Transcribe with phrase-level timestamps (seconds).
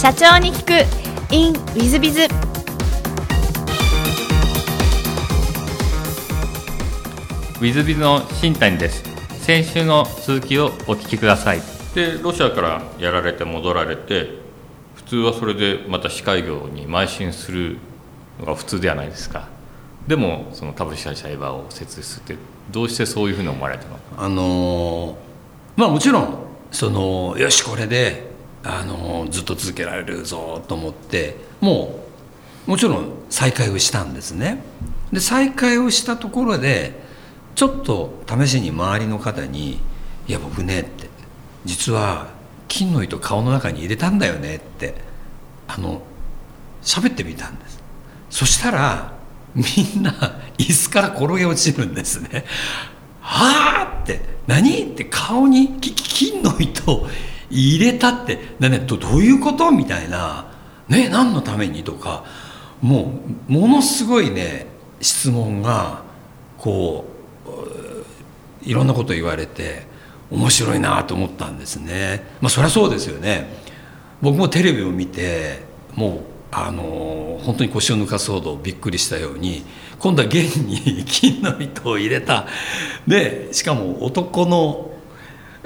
[0.00, 1.34] 社長に聞く。
[1.34, 9.02] In ウィズビズウィズビズの新谷です。
[9.40, 11.62] 先週の続きをお聞きください。
[11.96, 14.38] でロシアからやられて戻られて
[14.94, 17.78] 普通はそれでまた司会業に邁進する
[18.38, 19.48] のが普通ではないですか。
[20.06, 22.36] でもその株式会社エヴァを設立して
[22.70, 23.96] どうしてそういうふうに思われたの？
[23.96, 25.18] かあの
[25.74, 26.38] まあもちろん
[26.70, 28.27] そのよしこれで
[28.64, 32.00] あのずっと続けられるぞと思っても
[32.66, 34.62] うもちろん再開をしたんですね。
[35.12, 37.00] で再開をしたところで
[37.54, 39.80] ちょっと試しに周りの方に
[40.28, 41.08] 「いや僕ね」って
[41.64, 42.28] 「実は
[42.68, 44.94] 金の糸顔の中に入れたんだよね」って
[45.66, 46.02] あの
[46.82, 47.82] 喋ってみたんです。
[48.30, 49.12] そしたら
[49.54, 49.64] み
[49.98, 50.12] んな
[50.58, 52.44] 椅子から転げ落ちるんですね。
[53.20, 54.82] はあって何？
[54.82, 57.08] って顔に金の糸
[57.50, 58.38] 入れたって。
[58.60, 59.70] ねどどういうこと？
[59.70, 60.46] みたいな。
[60.88, 61.82] ね何のために？
[61.82, 62.24] とか。
[62.80, 63.12] も
[63.48, 64.66] うものすごいね
[65.00, 66.02] 質問が
[66.56, 67.04] こ
[68.64, 69.86] ういろんなこと言われて
[70.30, 72.22] 面白いなと思ったんですね。
[72.40, 73.48] まあそりゃそうですよね。
[74.20, 75.60] 僕もテレビを見て
[75.94, 79.64] もうあの本当に腰を抜かすほどびっくりしたように
[79.98, 82.46] 今度は弦に 金の糸を入れた。
[83.06, 84.90] でしかも男の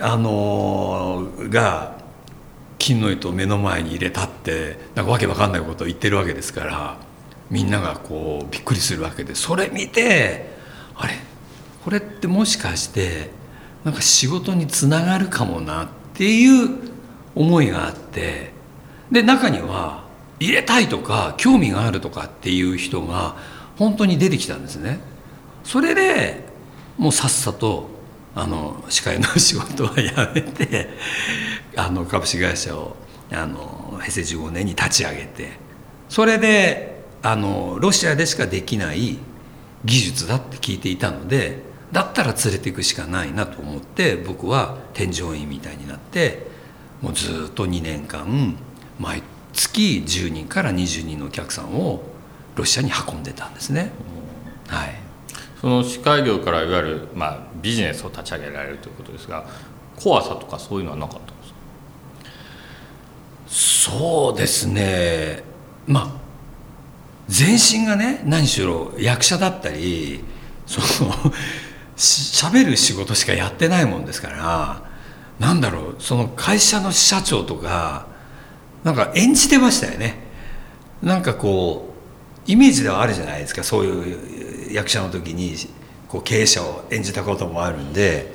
[0.00, 2.00] あのが
[2.78, 6.96] 金の糸を目の前に入れたってなんかわけわかんないことを言ってるわけですから
[7.50, 10.50] みんながこうびっくりするわけでそれ見て
[10.94, 11.14] あれ？
[11.84, 13.30] これってもしかして
[13.84, 16.78] なんか仕事につながるかもなっていう
[17.34, 18.52] 思いがあって
[19.10, 20.04] で中には
[20.40, 23.36] 入れたいとか興味があるとかっていう人が
[23.77, 25.00] 本当に出てきたんですね。
[25.64, 26.44] それで
[26.98, 27.88] もうさっさと
[28.34, 30.88] あの司会の仕事はやめて
[31.77, 32.97] あの株式会社を
[33.30, 35.52] あの平成15年に立ち上げて
[36.08, 39.18] それであのロシアでしかできない
[39.84, 41.58] 技術だって聞いていたので
[41.92, 46.46] だったら連れていくしかないなと思って僕は添乗員みたいになって
[47.01, 48.56] もうずっと2年間
[48.98, 52.02] 毎月10人から20人のお客さんを
[52.56, 53.90] ロシアに運んでたんですね。
[54.68, 54.95] はい、
[55.62, 59.46] その司会業からいわゆる、まあ、ビジネスを立ち上げられるということですが
[59.96, 61.46] 怖さとかそういうのはなかったんで
[63.48, 63.95] すか？
[63.95, 65.45] そうですね。
[65.86, 66.12] まあ
[67.28, 70.24] 全身がね何しろ役者だったり
[70.67, 71.12] その
[71.96, 74.83] 喋る仕事しかやってないもんですから
[75.39, 78.08] なんだろうその会社の社長とか
[78.83, 80.17] なんか演じてましたよね。
[81.02, 81.94] なんかこ
[82.46, 84.42] うイメージではあるじゃないですかそういう
[84.72, 85.55] 役者の時に
[86.08, 88.33] こう経営者を演じたこともあるんで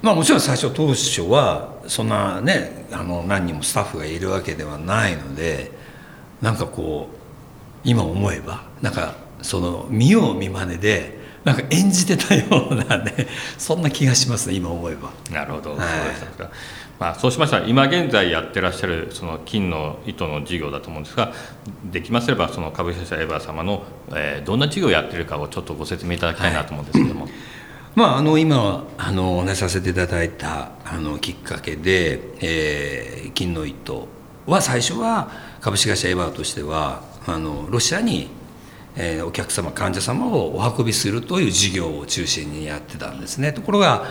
[0.00, 5.70] まあもちろん最初当初はそんなねあの何人もスタッフがいるわけではないので
[6.40, 7.16] なんかこう
[7.84, 13.26] 今思えばなんかその見よう見まねでなんか演じてたようなね
[13.58, 15.10] そんな気がしますね今思えば。
[15.30, 16.50] なるほど、はい、そうですか
[17.02, 21.32] まあ、そうしましたら今現在やってらっしゃるその金の糸の事業だと思うんですが
[21.90, 23.82] できますればその株式会社エヴァ様の、
[24.14, 27.24] えー、どんな事業をやってるかをちょっとご説明いただきたいなと思うんですけども。
[27.24, 27.32] はい、
[27.96, 34.06] まあ、あの今あのお話しさせていただいたあのきっかけで、えー、金の糸
[34.46, 35.28] は最初は
[35.60, 38.30] 株式会社エヴァとしてはあのロシアに
[38.94, 44.04] えー、お客様患者様をお運びするという事業を中心にやってたんですねところが、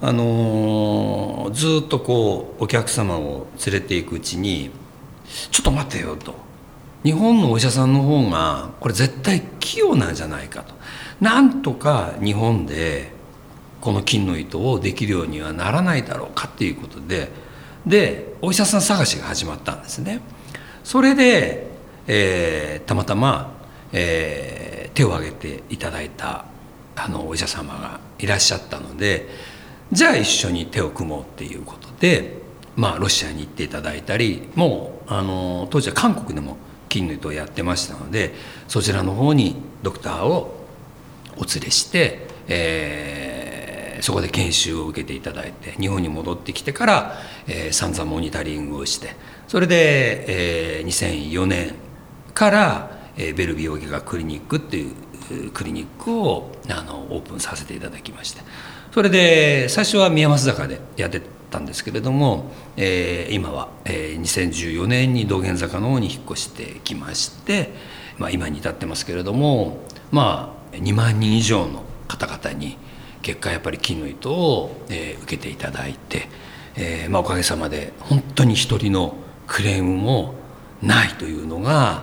[0.00, 4.70] あのー、ずっとこうお客様を連れていくうちに
[5.50, 6.34] 「ちょっと待てよ」と
[7.04, 10.74] 「日本のお医者さんの方がこれ絶対器用なんじゃないか」と
[11.20, 13.12] 「なんとか日本で
[13.80, 17.30] この金の糸をできるようにはならないだろうか」っていうことで
[17.86, 20.20] でお医者さん探しが始まったんですね。
[20.84, 21.68] それで、
[22.06, 23.58] えー、たまたま
[23.92, 26.44] えー、手を挙げていただいた
[26.96, 29.28] あのお医者様がいらっしゃったので
[29.92, 32.38] じゃあ一緒に手を組もうっていうことで、
[32.76, 36.56] まあ、ロシアに行っていただいたりもうあの当時は韓国でも
[36.90, 38.34] 筋の糸をやってましたので
[38.66, 40.66] そちらの方にドクターを
[41.36, 47.14] お連れして、えー、そこで研修を受けていただいて日本に戻ってきてから、
[47.46, 51.74] えー、散々モニタリングをしてそれで、えー、2004年
[52.34, 58.42] からえベル美容外科クリニックっていうクリニックをあのオープンさせていただきまして。
[58.98, 67.70] それで最初は宮益坂でやってたんですけれども、えー、今は、えー、2014年に道玄坂の方に引っ越してきまして、
[68.16, 69.78] まあ、今に至ってますけれども
[70.10, 72.76] まあ2万人以上の方々に
[73.22, 76.28] 結果やっぱり金の糸を、えー、受けていただいて、
[76.74, 79.14] えーまあ、おかげさまで本当に一人の
[79.46, 80.34] クレームも
[80.82, 82.02] ないというのが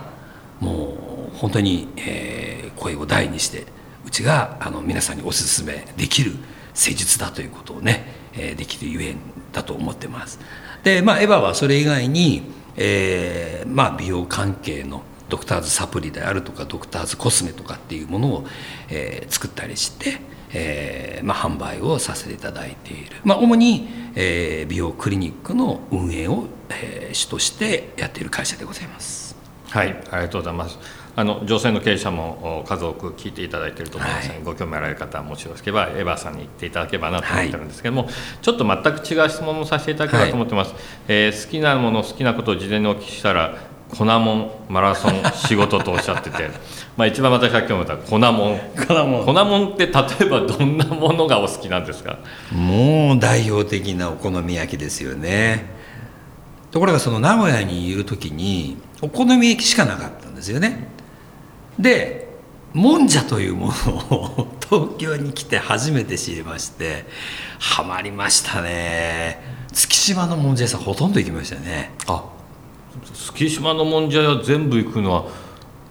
[0.60, 0.96] も
[1.34, 3.66] う本当に、えー、声を大にして
[4.06, 6.36] うちがあの皆さんにおすすめできる
[6.76, 9.16] 施術だということをね、えー、できるゆえん
[9.52, 10.38] だと思ってます。
[10.84, 12.42] でまあエヴァはそれ以外に、
[12.76, 18.46] えーまあ、美容関係のドクターズサプリであるとかドクターズコスメとかっていうものを、
[18.88, 20.20] えー、作ったりして、
[20.52, 29.34] えーまあ、販売をさせていただいている、まあ、主に、えー、美容クリニックの運営を、えー、主としてやっている会社でございます。
[29.68, 30.78] はいありがとうございます
[31.18, 38.88] あの女性の経営者も数多く聞いていただいていると思いますので、はい、ご興味あられる方はもしよろしければエヴァさんに行っていただければなと思ってるんですけども、はい、ちょっと全く
[39.22, 43.56] 違う質問をさせていただければと思ってます、はい、えー、好きなもの好きなことを事前にお聞きしたら
[43.88, 46.50] 粉もんマラソン 仕事とおっしゃってて
[46.98, 48.32] まあ一番私が興味持った粉もん。
[48.86, 49.24] 粉もん。
[49.24, 52.18] 粉もんって例えばどんなものがお好きなんですか？
[52.50, 55.76] もう代表的なお好み焼きですよね。
[56.70, 60.88] ところがその名古屋にいる時にお好み焼きしかなかったんですよね
[61.78, 62.26] で
[62.72, 67.04] もんじゃというものを東京に来て初めて知りまして
[67.58, 69.40] ハマりましたね。
[69.72, 71.92] 月島のもんじゃ屋さんほとんど行きましたね。
[72.06, 72.24] あ
[73.14, 75.24] 月島のもんじゃ屋全部行くのは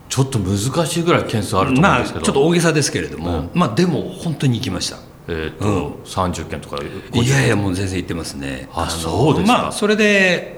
[0.09, 4.97] ちょっと難しいぐらい件数あると思うんですけど、まあ、ちょっと大げさですけれども、うん、まあでも本当に行きました。
[5.27, 6.77] えーとうん、30件とか
[7.13, 8.69] いやいやもう全然行ってますね。
[8.73, 10.54] あそうですか、まあ、それで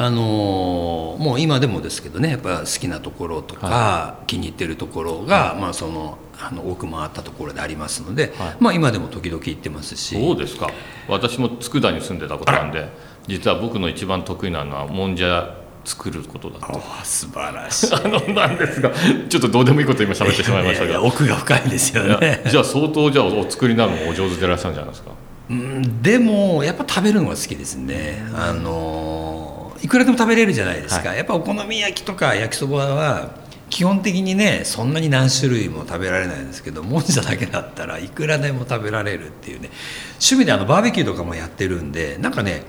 [0.00, 10.14] あのもう今でもですけどねやっぱ好きなところとか、はい、気に入ってるところが、まあ、そのあの多く回ったところでありますので、はい、まあ、今でも時々行ってますし。
[10.14, 10.70] そうですか。
[11.08, 12.88] 私も佃に住んでたことなんで
[13.26, 16.80] 実は僕の一番得意なのはもんじゃ作ることだと。
[17.02, 17.90] 素晴らしい。
[17.96, 18.92] あのなんですが
[19.28, 22.44] ちょっとどうでもいいこと今喋ってしまいましたけど奥が深いですよね。
[22.48, 25.10] じゃあ相当じゃあお作りになるのお上手でいらっしゃるんじゃないですか？
[25.50, 28.22] うんでもやっぱ食べるのが好きですね。
[28.36, 29.37] あの
[29.82, 33.30] いくらでも食べれるじゃないですか、はい、やっぱお好み焼きとか焼きそばは
[33.70, 39.70] 基本的にねそんなに何種類も食べられないんですけどもんじゃだけだったらいくらでも食べられるっていうね
[40.14, 42.62] 趣味であのバーベキューとかもやってるんでなんかね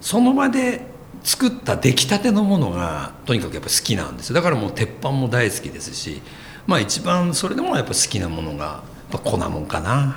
[0.00, 0.82] その場で
[1.22, 6.20] 作った出来たてのものがとにかくやっぱ好きなんですだからもう鉄板も大好きですし
[6.66, 10.16] まあ一番それでもやっぱ好きなものがやっぱ粉もんかな。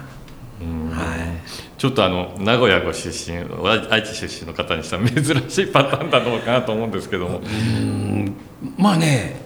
[0.59, 1.28] はい、
[1.79, 3.37] ちょっとあの名古屋ご出身
[3.89, 7.41] 愛知出身の方にしたら珍しいパターンだろうかなと思うんですけども。
[8.77, 9.41] まあね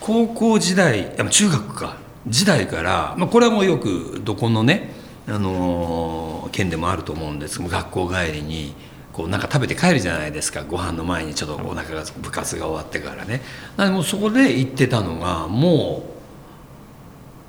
[0.00, 1.96] 高校時代中学か
[2.26, 4.90] 時代から、まあ、これはもうよくどこのね、
[5.28, 8.74] あのー、県でもあると思うんですけど学校帰りに
[9.12, 10.64] こうなんか食べて帰るじゃないですか。
[10.64, 13.42] ご飯の前にちょっとお腹が部活が終わってからね。
[13.78, 16.15] でもそこで行ってたのがもう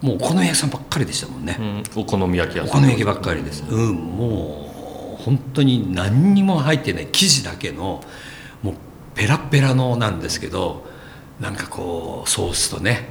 [0.02, 2.78] もうお好み焼きさんばっかりでしたもんね、うん、お好み焼き屋さん。
[2.78, 3.64] お好み焼きばっかりです。
[3.68, 4.64] うんも
[5.20, 8.02] う本当に何にも入ってない生地だけの
[8.62, 8.76] もう
[9.16, 10.86] ペラペラのなんですけど
[11.40, 13.10] なんかこうソースとね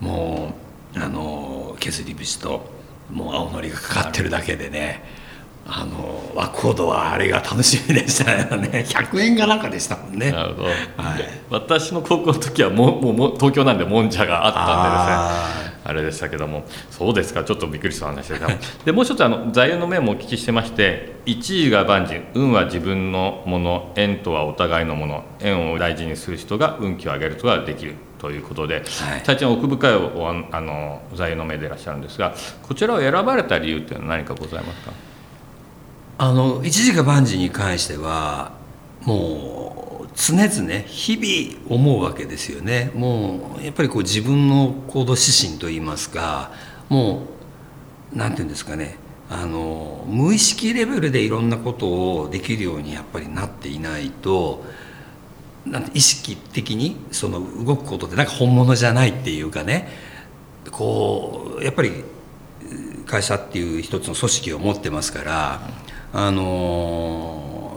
[0.00, 0.54] も
[0.96, 2.66] うあの削り節と
[3.10, 5.04] もう青のりがかかってるだけでね
[5.66, 8.84] あの和コードはあれが楽しみでしたね。
[8.86, 10.30] 100円がなんかでしたもんね。
[10.30, 10.74] なるほど、はい、
[11.50, 16.64] 私の高校の時はもうもう東京なんでもんじゃがあったんでですねあれでしたけども。
[16.90, 17.44] そうですか。
[17.44, 18.40] ちょっとびっくりした話で
[18.84, 27.94] でもう一つあの座右の銘もお聞きしてまして一位が万事運は自分のもの縁とはお互いのもの縁を大事にする人が運気を上げることができる。
[28.18, 34.92] ということで、はい、大変奥深いおあの座右の銘でいらっしゃるんですがこちらを選ばれた理由っていうのは何かございますか？
[36.16, 38.52] あの一時が万事に関しては
[39.02, 39.53] もう
[40.16, 42.92] 常々日々思うわけですよね。
[42.94, 46.52] もうやっぱりこう自分の行動指針といいますか
[46.88, 47.24] も
[48.12, 48.96] う何て言うんですかね。
[49.28, 51.86] あの無意識レベルでいろんなこと
[52.22, 54.64] をできるようにやっぱりなっていないと
[55.66, 59.88] なんて意識的にその動くことってなんか本物じゃないっていうかね。
[60.70, 62.04] こうやっぱり
[63.06, 65.60] 会社っていう一つの組織を持ってますから
[66.12, 67.76] あの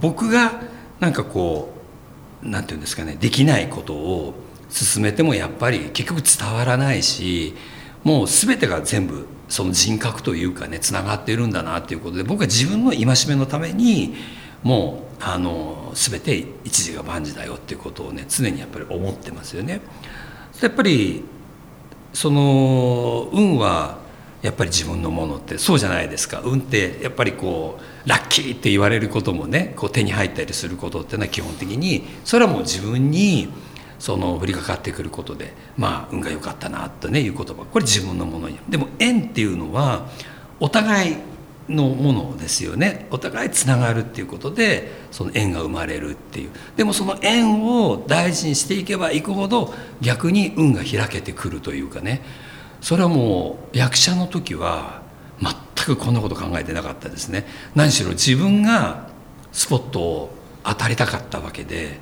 [0.00, 0.60] 僕が
[1.00, 1.72] なんかこ
[2.42, 4.34] うなんていうんですかねできないことを
[4.68, 7.54] 進めてもやっぱり結局伝わらないし
[8.04, 14.14] もう全てが全部その人格というかねつながっているんだなっていうことで僕は自分の戒めのために
[14.62, 19.80] もうあの全て一時が万事だよっていうことをね常にやっぱり思ってますよね。
[20.60, 21.24] やっぱり
[22.12, 23.98] その運は
[24.42, 26.40] やっぱり自分のものってそうじゃないですか。
[26.44, 33.48] 運ってやっぱりこうラッキーって言われることもねこう手に入ったりすることっていうのは基本的にそれはもう自分に
[33.98, 37.54] その降りかかってくることでまあ運が良かったなとねいう言葉。
[37.64, 40.06] これ自分のものにでも縁っていうのは
[40.60, 41.16] お互い
[41.68, 43.08] のものですよね。
[43.10, 46.50] お互いつながるっていうことでその縁が生まれるっていう。
[46.76, 52.22] でもその縁を大事にしていけばいくほど逆に運が開けてくるというかね。
[52.86, 55.02] それはもう役者の時は
[55.40, 55.52] 全
[55.86, 59.08] くこんなこと考えてなかったですね何しろ自分が
[59.50, 60.30] スポットを
[60.62, 61.98] 当たりたかったわけで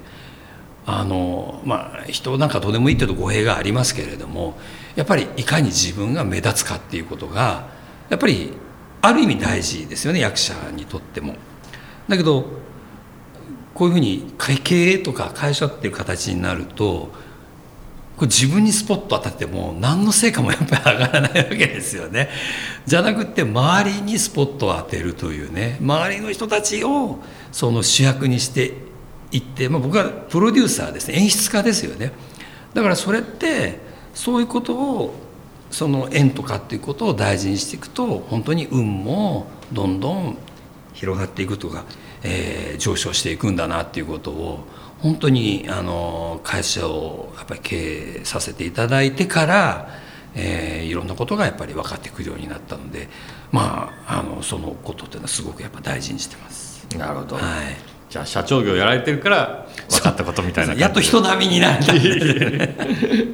[0.84, 4.58] あのまあ人なんかどうでもいいっていうと語弊がありますけれども
[4.94, 7.66] やっぱりいかに自分が目立つかっていうことが
[8.10, 8.52] やっぱり
[9.00, 11.36] ある意味大事ですよね役者にとっても。
[12.08, 12.44] だけど
[13.72, 17.10] こういうふうに経営とか会社っていう形になると
[18.16, 22.28] これ自分にスポット当たっても何の成果もやっぱり上がらないわけですよね。
[22.86, 27.18] じゃなくて周りにスポットを当てるというね周りの人たちを
[27.50, 28.74] その主役にして
[29.32, 32.12] いって、まあ、僕はプロデューサーですね演出家ですよね。
[32.72, 33.80] だからそれって
[34.14, 35.14] そういうことを
[35.70, 40.38] その縁とかっていうことを大事にしていくと本当に運もどんどん
[40.94, 41.84] 広がっていくとか、
[42.22, 44.64] えー、上昇していくんだなっていうことを
[45.00, 49.88] 本当にあの会社をやっぱり経営させていただいてから、
[50.34, 53.08] えー、いろんなことがやっぱり分かってくるようになったので
[53.52, 56.86] まああのそのことっていうのはすごくやっぱ大事にしてます。
[56.96, 61.90] なるほど、はいじゃあ社長業やられてるから分かったことみたいなやっと人並みになった。
[61.90, 62.08] あり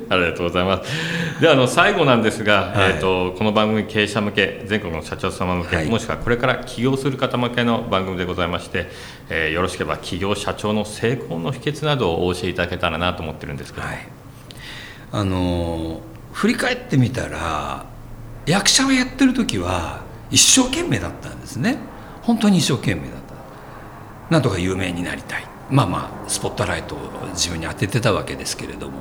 [0.07, 0.91] がとうございます。
[1.39, 8.87] ではあの最後なんですが、はい、えーと、この番組経営者向け全国の社長様向け、はい、もしくはこれから起業する方向けの番組でございまして、
[9.29, 13.99] えー、よろしければ起業社長の成功の秘訣などをお教えいただけたらなと思ってるんですけど、はい、
[15.13, 16.01] あの
[16.33, 17.85] 振り返ってみたら
[18.47, 21.77] 役者をやってる時は一生懸命だったんですね。
[22.23, 23.20] 本当に一生懸命だ
[24.31, 25.47] なんとか有名になりたい。
[25.71, 26.99] まあまあスポットライトを
[27.33, 29.01] 自分に当ててたわけですけれども。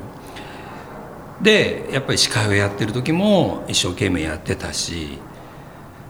[1.42, 5.20] でやっぱり司会をやってる時も一生懸命やってたし。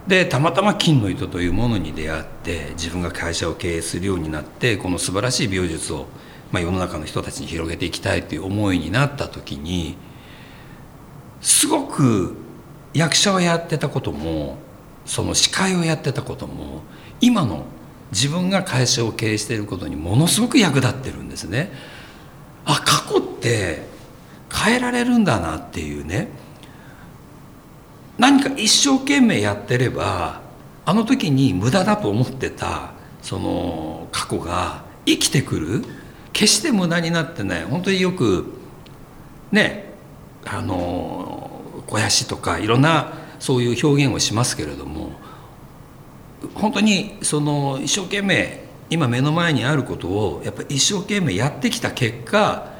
[0.07, 6.07] でたまたま金の糸というものに出会って自分が会社を経営するようになってこの素晴らしい美容術を、
[6.51, 9.97] まあ、世の中の人たちに広げていきたいという思いになった時に
[11.41, 12.35] すごく
[12.95, 14.57] 役者をやってたことも
[15.05, 16.81] その司会をやってたことも
[17.21, 17.65] 今の
[18.12, 21.72] 自分が会社を経営していることにものすごく役立ってるんですね。
[22.66, 23.88] あ過去って
[24.51, 26.30] 変えられるんだなっていうね。
[28.18, 30.42] 何か一生懸命やってれば
[30.86, 35.86] あの時に無駄だと思ってたその過去が生きてくる。
[36.32, 37.63] 決して無駄になってない。
[37.63, 38.46] 本当によく
[39.51, 39.94] ね
[40.46, 41.50] あの
[41.88, 45.12] 肥やしとかいろんなそういう表現をしますけれども
[46.55, 52.72] 本当にその一生懸命今目の前にあることをやっぱ一生懸命やってきた結果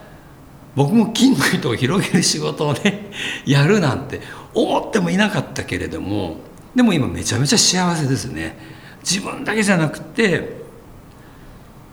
[0.76, 3.12] 僕も金の糸を広げる仕事をね
[3.46, 4.22] やるなんて
[4.54, 6.38] 思ってもいなかったけれども
[6.76, 8.56] でも今めちゃめちゃ幸せですね。
[9.04, 10.60] 自分だけじゃなくて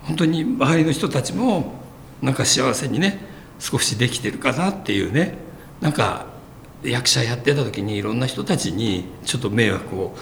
[0.03, 1.73] 本当に周りの人たちも
[2.21, 3.19] なんか幸せにね
[3.59, 5.39] 少しできてるかなっていうね
[5.81, 6.27] なんか
[6.83, 10.17] 役者やってた時にいろんな人たちにちょっと迷惑を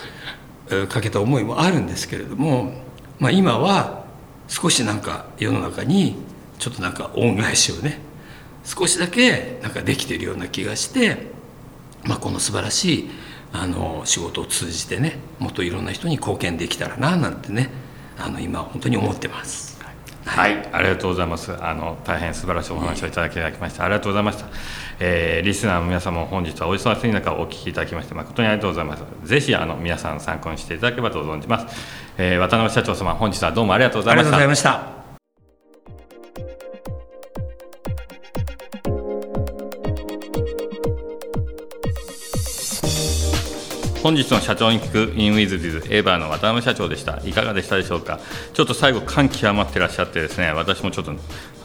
[0.89, 2.73] かけた思いもあるんですけれども、
[3.19, 4.05] まあ、今は
[4.49, 6.17] 少しなんか世の中に
[6.59, 7.99] ちょっとなんか恩返しをね
[8.65, 11.27] 少しだけなんかできてるような気がして、
[12.05, 13.11] まあ、この素晴らしい
[13.53, 17.71] あの仕事を通じてねもっといろんな人に貢献できたらななんてね
[18.19, 19.74] あの今本当に思ってます。
[20.27, 21.53] はい、ありがとうございます。
[21.53, 24.47] あの大変素晴らしいお話をいただきまして、ありがとうございました。
[25.01, 29.05] えー、リスナーの皆様も本日はお忙しい中お聞きいただきまして誠にありがとうございます。
[29.25, 31.77] ぜひあの皆さん参考にしていただければと存じます。
[32.17, 34.94] えー、渡辺社長様本日はどうもありがとうございました。
[44.05, 47.23] 本日の社長に聞くインウィズビズエーバーの渡辺社長でした。
[47.25, 48.21] いかがでしたでしょうか？
[48.53, 51.15] ちょっと最後感極まってらっしゃってですね私もちょっと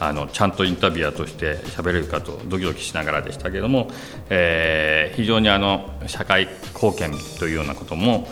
[0.00, 3.90] あのちゃんとインタビュアーとして喋れるかとドキドキしながらでしたけれども、
[4.30, 8.26] えー、非常にあの社会貢献というようなことも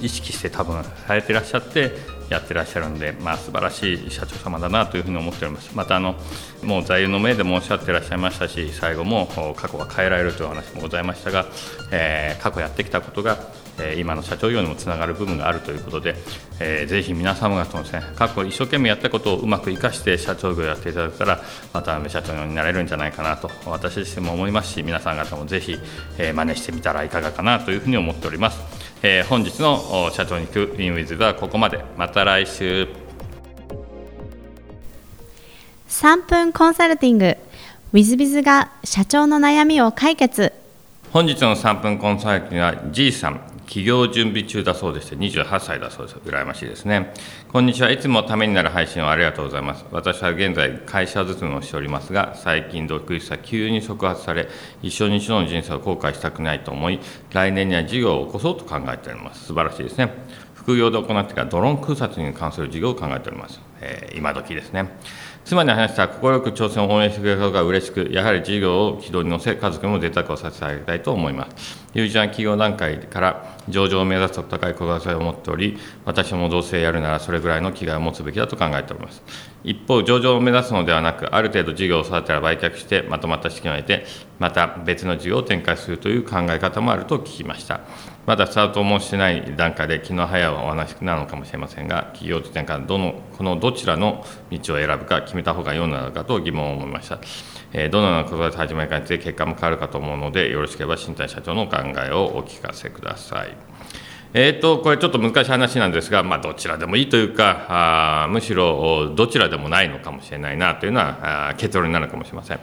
[0.00, 1.92] 意識して多分されてらっしゃって
[2.32, 5.70] やってらっしゃるんで、まあ、素晴らしい社長様だなというふうに思っております。
[5.74, 6.16] またあの
[6.62, 11.46] もう座右の銘で申し上げてらっしゃいましたし、最後も過去は変えられるという話もございましたが、
[11.90, 13.38] えー、過去やってきたことが、
[13.96, 16.14] 今の社長業にもつながる部分があるということで、
[16.60, 21.40] えー、ぜひ皆様方もですね、過去一生懸命やったことをうまく生かして社長業をやっていただけたら、
[21.72, 25.78] 渡辺社長になれるんじゃないかなと、私自身も思いますし、皆さん方もぜひ、
[26.18, 28.81] えー、真似してみたらいかがかなというふうに思っております。
[29.04, 31.84] えー、本日の社長に行くインウィズはここまで。
[31.96, 32.88] また来週。
[35.88, 37.24] 3分コンサルティング。
[37.26, 37.36] w
[37.94, 40.52] i z b i z が社長の悩みを解決。
[41.12, 43.40] 本日の3分コンサルティングは G さん
[43.72, 46.18] 起業準備中だそうでして28歳だそうです。
[46.18, 47.14] 羨ましいですね。
[47.50, 47.90] こんにちは。
[47.90, 49.86] いつもためになる配信をありがとうございます。
[49.90, 54.46] 私は現在会社勤めをしておりますが最近独立した急に触発され
[54.82, 57.00] 一生に一度の人生を後悔したくないと思い
[57.30, 59.46] 来年には事業を起こそうと考えております。
[59.46, 60.12] 素晴らしいですね。
[60.54, 64.90] 副業で行っていたドローン空撮に関する事業を考えております、えー、今時ですね。
[65.44, 71.82] 妻に話した快く挑戦を応援してくれたことが嬉しく、やはり事業を軌道に乗せ、家族にも贅沢をさせてあげたいと思います。
[71.94, 79.22] 友人は企業段階から上場を目指すと高い志を持っており、私もどうせやるならそれぐらいの気概を持つべきだと考えております。
[79.64, 84.06] 一方、上場を目指すのではなく、ある程度事業を育てたら売却して、まとまった資金を得て、
[84.38, 87.80] また別の事業を展開するという考え方もあると聞きました。
[88.24, 97.18] まだスタートもしてない段階で気の早いお話なのかもしれませんが、企業時点からどのこのどちらの道を選ぶか決めた方が良いのだろうかと疑問を思いました。
[97.72, 103.56] えー、どのようなことで始まりかについて結果も変わるかと思うので、よろしければ新谷社長のお考えをお聞かせください。
[104.34, 107.66] えーと、これちょっと難しい話なんですが、まあ、どちらでもいいというか
[108.24, 112.60] あむしろどちらでもないのかもしれないなというのは結論になるかもしれません。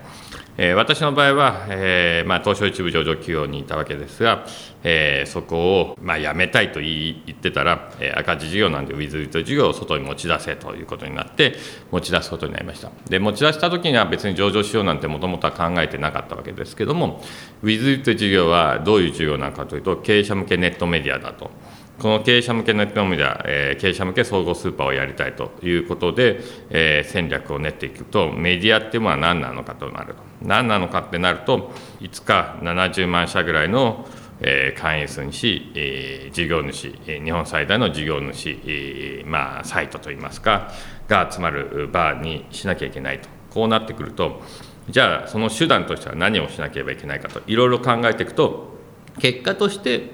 [0.61, 4.45] えー、私の場合は、えーまあ、東証一部上場企業にいたわけですが、
[4.83, 11.55] えー、そこを、まあ、辞めたいと言ってたら、えー、赤字事業なんでウィズウィズ事業を外に持ち出せということになって
[11.91, 17.21] 持ち出すことになりましたで持ち出した時には別に上場しようなんてもともとは考えてなかったわけですけども
[17.63, 21.51] ウィズウィズ事業はどういう事業なのかというと経営者向けネットメディアだと。
[21.99, 26.39] この経営者向けネットメディア、えー、経営者向け総合スーパーをやりたいということで、
[26.69, 30.21] えー、戦略を練っていくと、メディアっていうのは何なのかとなると。
[30.41, 34.07] 何なのかってなると、いつか70万社ぐらいの、
[34.39, 40.71] えー、会員数にし、えー、事業主、日本最大の事業主、えー、まあ、サイトといいますか、
[41.09, 43.27] が集まる場にしなきゃいけないと。
[43.49, 44.41] こうなってくると、
[44.89, 48.79] じゃあ、その手段としては何をしなければいけないかと、いろいろ考えていくと、
[49.19, 50.11] 結果として、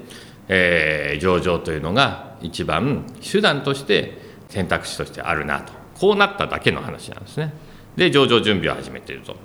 [0.48, 5.72] えー、上場というのが一番手段として選択肢としてあるなと。
[5.98, 7.52] こうなっただけの話なんですね。
[7.96, 9.36] で上場準備を始めていると、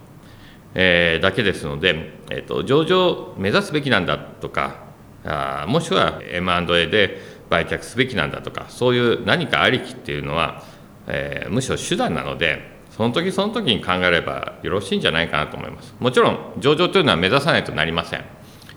[0.76, 4.76] えー、だけですので、えーと、上場を目指すべきなんだとか
[5.24, 10.64] あもしくは M&A で売却すべきなんだとかそういう何かありきっていうのは、
[11.08, 15.96] えー、むしろ手段なのでその時その時に考えればよろしいんじゃないかなと思います。
[16.00, 18.26] もちろん上場というのは目指さないとなりません。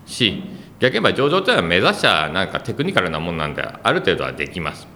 [0.06, 0.44] し
[0.84, 4.86] 逆に言えば上場というのは目指したなんかテクニカルなもんなんである程度はできます。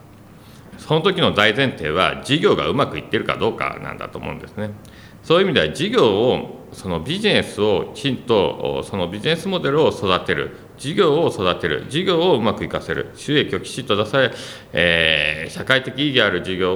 [0.77, 4.71] その時の大前提は事業がうまくいってるかどうかなんだと思うんですね。
[5.23, 10.57] そういう意味では事業をそのビジネスをきちんとそのビジネスモデルを育てる。
[10.77, 11.87] 事業を育てる。
[11.89, 13.11] 事業をうまくいかせる。
[13.15, 14.31] 収益をきちんと出され、
[14.75, 16.75] えー、社会的意義ある事業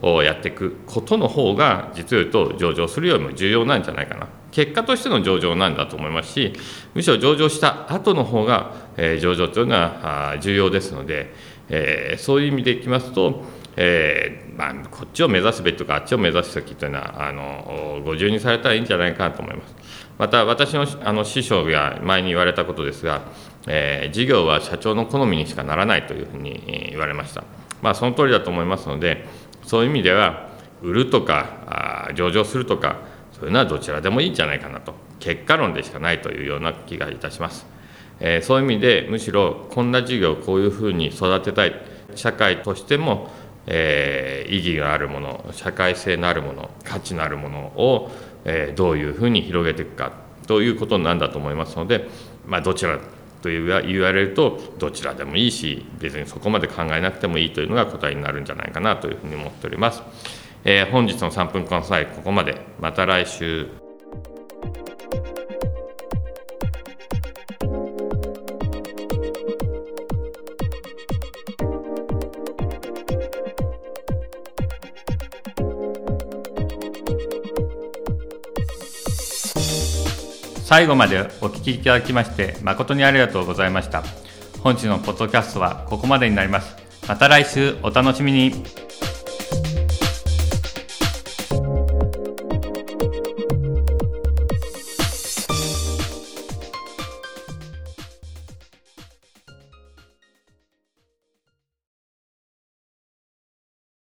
[0.00, 4.28] をやっていくことの方が実を言うと上場するよりも重要なんじゃないかな。
[4.54, 6.52] 結果としての上場なんだと思いますし
[6.94, 11.34] むしろ上場した後の方が、えー、上場というのは重要ですので、
[11.68, 13.42] えー、そういう意味でいきますと、
[13.76, 19.74] えーまあ、こっちを目指すべきとかあっちを目指すべきというのはあのご自由にされたらいいんじゃないかなと思います。
[20.16, 23.22] また私のあの師匠が前に言われたことですが、
[23.66, 27.42] えー、事業は社長の好みにしかならないというふうに言われました。
[27.82, 29.26] まあその通りだと思いますので
[29.64, 34.94] そういう意味では売るとかあ上場するとかそういうのはどちらでもいいんじゃないかなと。
[35.20, 37.66] 結果論でしかないというような気がいたします、
[38.20, 41.94] えー、そういう意味でむしろこんな事業をこういうふうに育てたい。
[42.14, 43.28] 社会としても、
[43.66, 48.10] えー、意義があるもの社会性のあるもの価値のあるものを、
[48.44, 50.12] えー、どういうふうに広げていくか
[50.46, 52.08] ということなんだと思いますので、
[52.46, 52.98] まあ、どちら
[53.42, 60.02] と言われるとどちらでもいいし別にそこまで考えなくてもいいというのが答えになるんじゃないかなというふうに思っております。
[60.66, 62.58] えー、本日の3分間サイここまで。
[62.80, 63.68] また来週。
[80.64, 84.02] 最後までお聞きいただきまして誠にありがとうございました。
[84.60, 86.74] 本日のポッドキャストはここまでになります。
[87.06, 87.76] また来週。
[87.82, 88.83] お楽しみに。